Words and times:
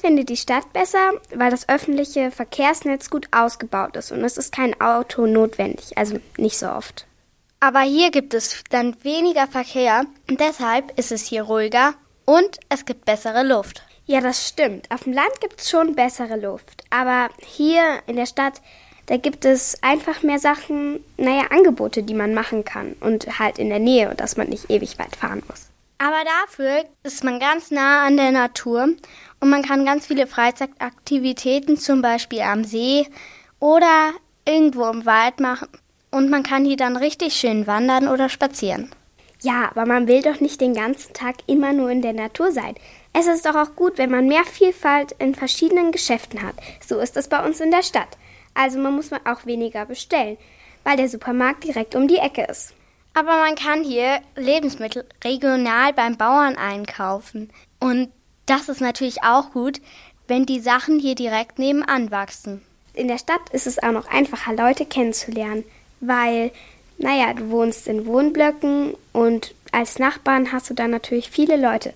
finde 0.00 0.24
die 0.24 0.36
Stadt 0.36 0.72
besser, 0.72 1.12
weil 1.34 1.50
das 1.50 1.68
öffentliche 1.68 2.30
Verkehrsnetz 2.30 3.10
gut 3.10 3.28
ausgebaut 3.30 3.96
ist 3.96 4.12
und 4.12 4.24
es 4.24 4.36
ist 4.36 4.52
kein 4.52 4.80
Auto 4.80 5.26
notwendig, 5.26 5.96
also 5.96 6.18
nicht 6.36 6.58
so 6.58 6.68
oft. 6.68 7.06
Aber 7.60 7.80
hier 7.80 8.10
gibt 8.10 8.34
es 8.34 8.64
dann 8.70 8.96
weniger 9.04 9.46
Verkehr 9.46 10.06
und 10.28 10.40
deshalb 10.40 10.98
ist 10.98 11.12
es 11.12 11.26
hier 11.26 11.42
ruhiger 11.42 11.94
und 12.24 12.58
es 12.68 12.84
gibt 12.84 13.04
bessere 13.04 13.42
Luft. 13.42 13.82
Ja, 14.06 14.20
das 14.20 14.48
stimmt. 14.48 14.90
Auf 14.90 15.04
dem 15.04 15.12
Land 15.12 15.40
gibt 15.40 15.60
es 15.60 15.70
schon 15.70 15.94
bessere 15.94 16.36
Luft. 16.36 16.82
Aber 16.90 17.28
hier 17.46 18.00
in 18.06 18.16
der 18.16 18.26
Stadt, 18.26 18.60
da 19.06 19.16
gibt 19.16 19.44
es 19.44 19.80
einfach 19.82 20.24
mehr 20.24 20.40
Sachen, 20.40 21.04
naja, 21.16 21.44
Angebote, 21.50 22.02
die 22.02 22.14
man 22.14 22.34
machen 22.34 22.64
kann. 22.64 22.96
Und 22.98 23.38
halt 23.38 23.58
in 23.58 23.68
der 23.68 23.78
Nähe, 23.78 24.12
dass 24.16 24.36
man 24.36 24.48
nicht 24.48 24.68
ewig 24.68 24.98
weit 24.98 25.14
fahren 25.14 25.42
muss. 25.48 25.68
Aber 25.98 26.24
dafür 26.24 26.86
ist 27.02 27.22
man 27.22 27.38
ganz 27.38 27.70
nah 27.70 28.06
an 28.06 28.16
der 28.16 28.32
Natur 28.32 28.88
und 29.40 29.50
man 29.50 29.62
kann 29.62 29.84
ganz 29.84 30.06
viele 30.06 30.26
Freizeitaktivitäten, 30.26 31.78
zum 31.78 32.02
Beispiel 32.02 32.40
am 32.40 32.64
See 32.64 33.06
oder 33.58 34.12
irgendwo 34.44 34.86
im 34.88 35.06
Wald 35.06 35.40
machen. 35.40 35.68
Und 36.10 36.28
man 36.28 36.42
kann 36.42 36.64
hier 36.64 36.76
dann 36.76 36.96
richtig 36.96 37.34
schön 37.34 37.66
wandern 37.66 38.08
oder 38.08 38.28
spazieren. 38.28 38.90
Ja, 39.42 39.70
aber 39.70 39.86
man 39.86 40.06
will 40.06 40.22
doch 40.22 40.40
nicht 40.40 40.60
den 40.60 40.74
ganzen 40.74 41.14
Tag 41.14 41.36
immer 41.46 41.72
nur 41.72 41.88
in 41.90 42.02
der 42.02 42.12
Natur 42.12 42.52
sein. 42.52 42.74
Es 43.12 43.26
ist 43.26 43.46
doch 43.46 43.54
auch 43.54 43.74
gut, 43.74 43.96
wenn 43.96 44.10
man 44.10 44.26
mehr 44.26 44.44
Vielfalt 44.44 45.12
in 45.18 45.34
verschiedenen 45.34 45.92
Geschäften 45.92 46.42
hat. 46.42 46.56
So 46.86 46.98
ist 46.98 47.16
es 47.16 47.28
bei 47.28 47.42
uns 47.44 47.60
in 47.60 47.70
der 47.70 47.82
Stadt. 47.82 48.18
Also 48.54 48.78
man 48.78 48.94
muss 48.94 49.10
man 49.10 49.24
auch 49.24 49.46
weniger 49.46 49.86
bestellen, 49.86 50.36
weil 50.84 50.96
der 50.96 51.08
Supermarkt 51.08 51.64
direkt 51.64 51.94
um 51.94 52.06
die 52.06 52.18
Ecke 52.18 52.42
ist. 52.42 52.74
Aber 53.14 53.36
man 53.38 53.54
kann 53.54 53.82
hier 53.82 54.20
Lebensmittel 54.36 55.04
regional 55.24 55.92
beim 55.94 56.16
Bauern 56.16 56.56
einkaufen. 56.56 57.50
Und 57.80 58.10
das 58.50 58.68
ist 58.68 58.80
natürlich 58.80 59.22
auch 59.22 59.52
gut, 59.52 59.80
wenn 60.26 60.44
die 60.44 60.60
Sachen 60.60 60.98
hier 60.98 61.14
direkt 61.14 61.58
nebenan 61.58 62.10
wachsen. 62.10 62.62
In 62.94 63.08
der 63.08 63.18
Stadt 63.18 63.48
ist 63.52 63.66
es 63.66 63.80
auch 63.80 63.92
noch 63.92 64.08
einfacher, 64.08 64.52
Leute 64.54 64.84
kennenzulernen, 64.84 65.64
weil, 66.00 66.50
naja, 66.98 67.32
du 67.32 67.50
wohnst 67.50 67.86
in 67.86 68.06
Wohnblöcken 68.06 68.94
und 69.12 69.54
als 69.70 69.98
Nachbarn 69.98 70.50
hast 70.52 70.68
du 70.68 70.74
dann 70.74 70.90
natürlich 70.90 71.30
viele 71.30 71.56
Leute. 71.56 71.94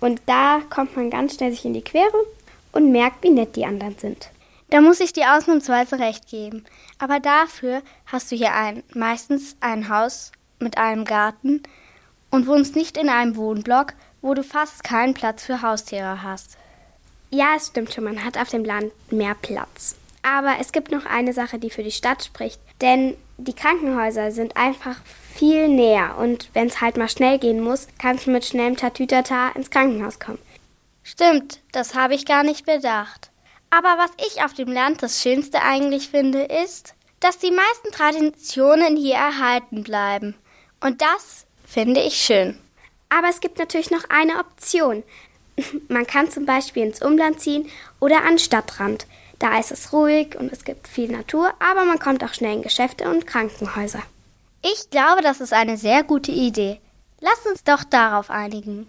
Und 0.00 0.22
da 0.26 0.60
kommt 0.70 0.96
man 0.96 1.10
ganz 1.10 1.34
schnell 1.34 1.50
sich 1.50 1.64
in 1.64 1.74
die 1.74 1.82
Quere 1.82 2.24
und 2.70 2.92
merkt, 2.92 3.24
wie 3.24 3.30
nett 3.30 3.56
die 3.56 3.66
anderen 3.66 3.98
sind. 3.98 4.30
Da 4.70 4.80
muss 4.80 5.00
ich 5.00 5.12
dir 5.12 5.34
ausnahmsweise 5.34 5.98
recht 5.98 6.28
geben. 6.28 6.64
Aber 6.98 7.18
dafür 7.18 7.82
hast 8.06 8.30
du 8.30 8.36
hier 8.36 8.54
ein, 8.54 8.84
meistens 8.94 9.56
ein 9.60 9.88
Haus 9.88 10.30
mit 10.60 10.78
einem 10.78 11.04
Garten 11.04 11.62
und 12.30 12.46
wohnst 12.46 12.76
nicht 12.76 12.96
in 12.96 13.08
einem 13.08 13.36
Wohnblock, 13.36 13.94
wo 14.22 14.34
du 14.34 14.42
fast 14.42 14.84
keinen 14.84 15.14
Platz 15.14 15.44
für 15.44 15.62
Haustiere 15.62 16.22
hast. 16.22 16.56
Ja, 17.30 17.54
es 17.56 17.68
stimmt 17.68 17.92
schon, 17.92 18.04
man 18.04 18.24
hat 18.24 18.38
auf 18.38 18.48
dem 18.48 18.64
Land 18.64 18.92
mehr 19.12 19.34
Platz. 19.40 19.96
Aber 20.22 20.56
es 20.60 20.72
gibt 20.72 20.90
noch 20.90 21.06
eine 21.06 21.32
Sache, 21.32 21.58
die 21.58 21.70
für 21.70 21.82
die 21.82 21.92
Stadt 21.92 22.24
spricht. 22.24 22.60
Denn 22.80 23.16
die 23.36 23.54
Krankenhäuser 23.54 24.30
sind 24.32 24.56
einfach 24.56 24.96
viel 25.34 25.68
näher 25.68 26.16
und 26.18 26.50
wenn 26.54 26.66
es 26.66 26.80
halt 26.80 26.96
mal 26.96 27.08
schnell 27.08 27.38
gehen 27.38 27.60
muss, 27.60 27.86
kannst 27.98 28.26
du 28.26 28.30
mit 28.30 28.44
schnellem 28.44 28.76
Tatütata 28.76 29.50
ins 29.50 29.70
Krankenhaus 29.70 30.18
kommen. 30.18 30.40
Stimmt, 31.04 31.60
das 31.72 31.94
habe 31.94 32.14
ich 32.14 32.26
gar 32.26 32.42
nicht 32.42 32.66
bedacht. 32.66 33.30
Aber 33.70 33.96
was 33.98 34.10
ich 34.26 34.42
auf 34.42 34.54
dem 34.54 34.72
Land 34.72 35.02
das 35.02 35.22
Schönste 35.22 35.62
eigentlich 35.62 36.08
finde, 36.08 36.42
ist, 36.42 36.94
dass 37.20 37.38
die 37.38 37.50
meisten 37.50 37.92
Traditionen 37.92 38.96
hier 38.96 39.16
erhalten 39.16 39.82
bleiben. 39.82 40.34
Und 40.80 41.02
das 41.02 41.46
finde 41.66 42.00
ich 42.00 42.14
schön. 42.14 42.58
Aber 43.08 43.28
es 43.28 43.40
gibt 43.40 43.58
natürlich 43.58 43.90
noch 43.90 44.04
eine 44.08 44.38
Option. 44.38 45.02
Man 45.88 46.06
kann 46.06 46.30
zum 46.30 46.46
Beispiel 46.46 46.84
ins 46.84 47.02
Umland 47.02 47.40
ziehen 47.40 47.68
oder 48.00 48.24
an 48.24 48.38
Stadtrand. 48.38 49.06
Da 49.38 49.58
ist 49.58 49.70
es 49.70 49.92
ruhig 49.92 50.36
und 50.38 50.52
es 50.52 50.64
gibt 50.64 50.88
viel 50.88 51.10
Natur, 51.10 51.52
aber 51.60 51.84
man 51.84 52.00
kommt 52.00 52.24
auch 52.24 52.34
schnell 52.34 52.56
in 52.56 52.62
Geschäfte 52.62 53.08
und 53.08 53.24
Krankenhäuser. 53.24 54.02
Ich 54.62 54.90
glaube, 54.90 55.22
das 55.22 55.40
ist 55.40 55.52
eine 55.52 55.76
sehr 55.76 56.02
gute 56.02 56.32
Idee. 56.32 56.80
Lass 57.20 57.46
uns 57.46 57.62
doch 57.62 57.84
darauf 57.84 58.30
einigen. 58.30 58.88